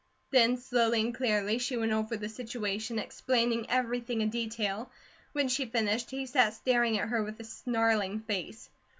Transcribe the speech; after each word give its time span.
Then 0.31 0.57
slowly 0.57 0.99
and 1.01 1.13
clearly 1.13 1.59
she 1.59 1.77
went 1.77 1.91
over 1.91 2.17
the 2.17 2.27
situation, 2.27 2.97
explaining 2.97 3.69
everything 3.69 4.21
in 4.21 4.31
detail. 4.31 4.89
When 5.33 5.47
she 5.47 5.67
finished 5.67 6.09
he 6.09 6.25
sat 6.25 6.55
staring 6.55 6.97
at 6.97 7.09
her 7.09 7.21
with 7.23 7.39
a 7.39 7.43
snarling 7.43 8.21
face. 8.21 8.71